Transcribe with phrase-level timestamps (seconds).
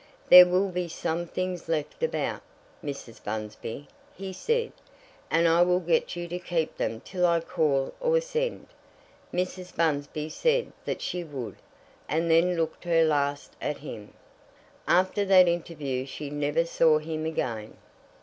[0.29, 2.41] "There will be some things left about,
[2.83, 3.23] Mrs.
[3.23, 4.71] Bunsby," he said,
[5.29, 8.65] "and I will get you to keep them till I call or send."
[9.31, 9.75] Mrs.
[9.77, 11.57] Bunsby said that she would,
[12.09, 14.15] and then looked her last at him.
[14.87, 17.77] After that interview she never saw him again.